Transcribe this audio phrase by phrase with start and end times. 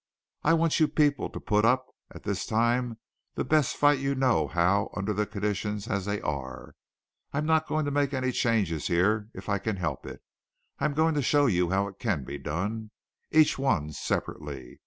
[0.41, 2.97] I want you people to put up, at this time,
[3.35, 6.73] the best fight you know how under the conditions as they are.
[7.33, 10.23] I'm not going to make any changes here if I can help it.
[10.79, 12.89] I'm going to show you how it can be done
[13.29, 14.79] each one separately.